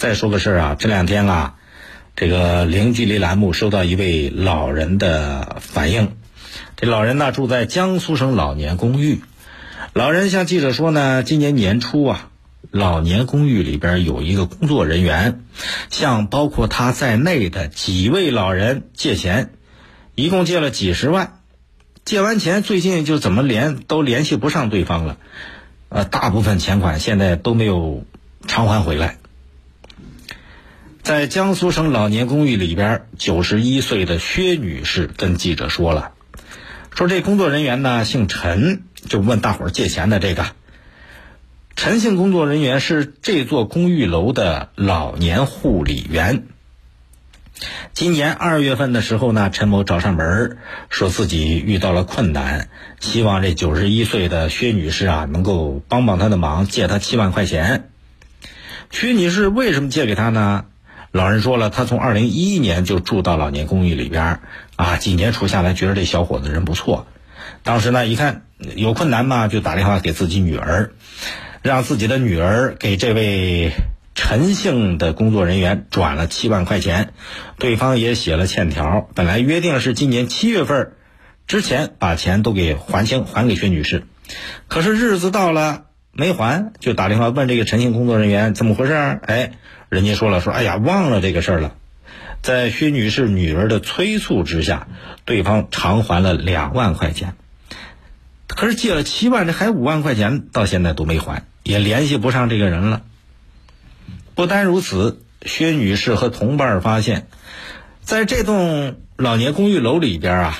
[0.00, 1.56] 再说个事儿啊，这两天啊，
[2.16, 6.12] 这个零距离栏目收到一位老人的反映，
[6.74, 9.20] 这老人呢住在江苏省老年公寓，
[9.92, 12.30] 老人向记者说呢，今年年初啊，
[12.70, 15.42] 老年公寓里边有一个工作人员，
[15.90, 19.50] 向包括他在内的几位老人借钱，
[20.14, 21.40] 一共借了几十万，
[22.06, 25.18] 借完钱最近就怎么联都联系不上对方了，
[25.90, 28.02] 呃，大部分钱款现在都没有
[28.48, 29.18] 偿还回来。
[31.10, 36.12] 在江苏省老年公寓里边，九十一岁的薛女士跟记者说了，
[36.94, 40.46] 说这工作人员呢姓陈，就问大伙借钱的这个
[41.74, 46.44] 陈姓工作人员是这座公寓楼的老年护理员。
[47.92, 50.58] 今年二月份的时候呢，陈某找上门
[50.90, 52.68] 说自己遇到了困难，
[53.00, 57.90] 希望这九十一岁的薛女士啊能够帮帮他的忙，借他七万块钱。
[58.92, 60.66] 薛女士为什么借给他呢？
[61.12, 64.40] 老人说了，他从二零一一年就住到老年公寓里边儿
[64.76, 67.06] 啊，几年处下来，觉得这小伙子人不错。
[67.62, 68.42] 当时呢，一看
[68.76, 70.92] 有困难嘛，就打电话给自己女儿，
[71.62, 73.72] 让自己的女儿给这位
[74.14, 77.12] 陈姓的工作人员转了七万块钱，
[77.58, 80.92] 对方也写了欠条，本来约定是今年七月份
[81.48, 84.04] 之前把钱都给还清，还给薛女士。
[84.68, 89.20] 可是日子到了没还，就打电话问这个陈姓工作人员怎么回事儿？
[89.26, 89.52] 哎。
[89.90, 91.74] 人家说了，说哎呀，忘了这个事儿了。
[92.42, 94.86] 在薛女士女儿的催促之下，
[95.24, 97.34] 对方偿还了两万块钱。
[98.46, 103.02] 可是借了七万，这还五万块钱到现在都没还，也联系不上这个人了。
[104.36, 107.26] 不单如此，薛女士和同伴发现，
[108.00, 110.58] 在这栋老年公寓楼里边啊，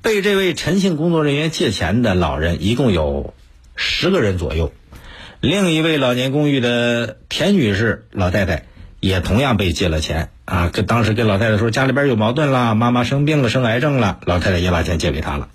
[0.00, 3.34] 被这位陈姓工作人员借钱的老人一共有
[3.82, 4.72] 十个人左右。
[5.40, 8.66] 另一位老年公寓的田女士老太太
[9.00, 10.70] 也同样被借了钱啊！
[10.72, 15.48] 跟当时跟老太太说家里边有矛盾了，妈妈生病了，生癌症了，老太太也把钱借给他了。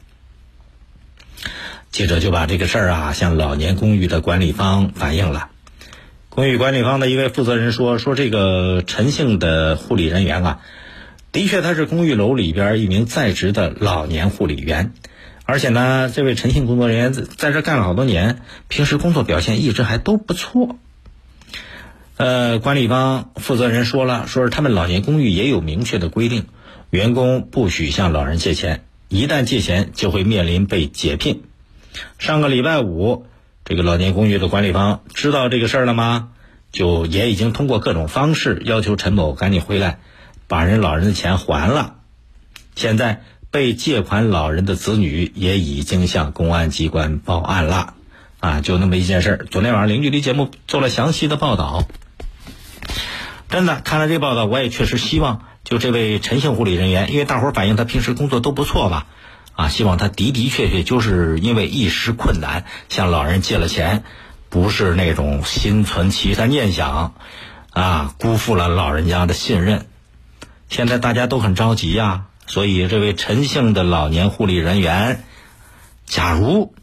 [1.89, 5.47] 记者就把这个事儿啊向老年公寓的管理方反映了。
[6.27, 10.59] 公寓管理方的一位负责人说：“说这个陈姓的护理人员啊，
[11.31, 14.91] 的确他是公寓楼里边一名在职的老年护理员。”
[15.47, 20.75] 而且呢，这位陈姓工作人员在在这干了好多年，平时工作表现一直还都不错。
[22.17, 26.47] 呃，管理方负责人说了，说是他们老年公寓也有明确的规定，
[26.89, 31.43] 员工不许向老人借钱，一旦借钱就会面临被解聘。
[32.19, 33.25] 上个礼拜五，
[33.63, 36.31] 这个老年公寓的管理方知道这个事儿了吗？
[36.73, 39.99] 就也已经通过各种方式要求陈某赶紧回来，
[40.49, 41.95] 把人老人的钱还了。
[42.75, 43.21] 现在。
[43.57, 47.95] 被借款老人的子女也已经向公安机关报案了，
[48.39, 49.47] 啊，就那么一件事儿。
[49.49, 51.87] 昨天晚上零距离节目做了详细的报道。
[53.49, 59.07] 真的看了这报道，我也确实希望，就这位陈姓护理人员，因为大伙儿反映他平时工作都不错吧，
[59.53, 64.03] 啊，希望他的的确确就是因为一时困难向老人借了钱，
[64.49, 67.15] 不是那种心存其他念想，
[67.71, 69.87] 啊，辜负了老人家的信任。
[70.69, 72.26] 现在大家都很着急呀。
[72.47, 75.23] 所以，这位陈姓的老年护理人员，
[76.05, 76.73] 假如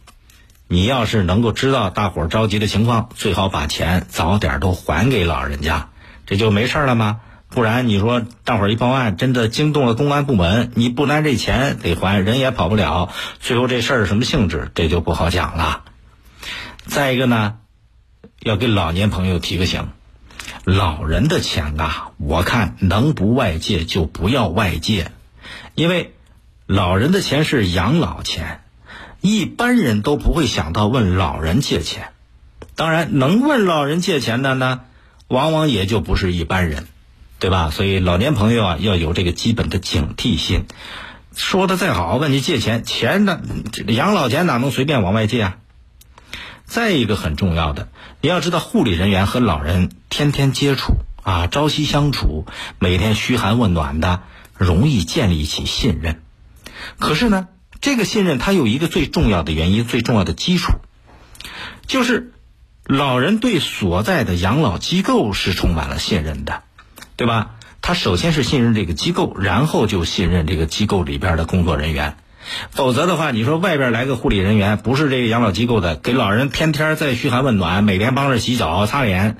[0.68, 5.88] 你要是能够知道大伙儿着急的情况，最好把钱早点都还给老人家，
[6.26, 7.20] 这就没事了吗？
[7.48, 13.10] 不然你说大伙儿一报案，真的惊动了公安部门，你不拿这钱得还，人也跑不了，
[13.40, 15.84] 最后这事儿什么性质，这就不好讲了。
[16.84, 17.54] 再一个呢，
[18.40, 19.88] 要给老年朋友提个醒：
[20.64, 25.12] 老人的钱啊，我看能不外借就不要外借。
[25.74, 26.14] 因为
[26.66, 28.62] 老人的钱是养老钱，
[29.20, 32.08] 一般人都不会想到问老人借钱。
[32.76, 34.80] 当然，能问老人借钱的呢，
[35.28, 36.86] 往往也就不是一般人，
[37.38, 37.70] 对吧？
[37.70, 40.64] 所以老年朋友啊，要有这个基本的警惕心。
[41.36, 43.40] 说的再好，问你借钱，钱呢？
[43.86, 45.56] 养老钱哪能随便往外借啊？
[46.64, 47.88] 再一个很重要的，
[48.20, 52.46] 你要知道，护理人员和老人天天接触啊，朝夕相处，
[52.78, 54.22] 每天嘘寒问暖的。
[54.64, 56.22] 容易建立起信任，
[56.98, 57.48] 可是呢，
[57.80, 60.72] 这个信任它有一个最重要的原因，最重要的基础，
[61.86, 62.32] 就是
[62.86, 66.62] 老人对所在的养老机构是充满了信任的，
[67.16, 67.50] 对吧？
[67.82, 72.16] 他首先是信任这个机构，然后就信任这个机构里边的工作人员。
[72.70, 79.36] 否则的话，你说外边来个护理人员，不是这个养老机构的，给老人天天在嘘寒问暖，每天帮着洗脚擦脸，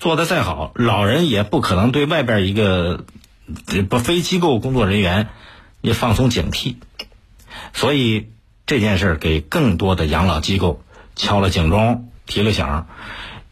[0.00, 3.04] 做的再好，老人也不可能对外边一个。
[3.66, 5.28] 这不非机构工作人员
[5.80, 6.76] 也放松警惕，
[7.72, 8.28] 所以
[8.66, 10.82] 这件事儿给更多的养老机构
[11.14, 12.84] 敲了警钟，提了醒。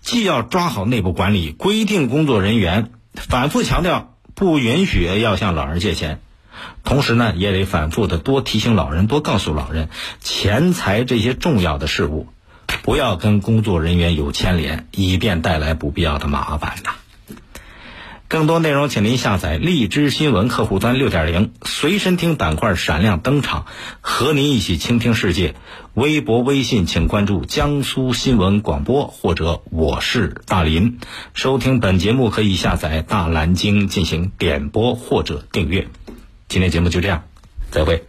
[0.01, 6.21] 既要抓好内部管理，规定工作人员，反复强调不允许要向老人借钱，
[6.83, 9.89] 同时呢，也得反复的多提醒老人，多告诉老人，
[10.21, 12.27] 钱财这些重要的事物，
[12.83, 16.97] 不要跟工作人员有牵连，以便带来不必要的麻烦呐。
[18.35, 23.65] 更多内容，请您下载荔枝新闻客户端六点零随身听板块闪亮登场，
[24.01, 25.55] 和您一起倾听世界。
[25.95, 30.99] 微博、微信请关注江苏新闻广播或者我是大林。
[31.33, 35.87] 收听本节目可以下载大蓝鲸进行点播或者订阅。
[36.49, 37.23] 今天节目就这样，
[37.71, 38.05] 再会。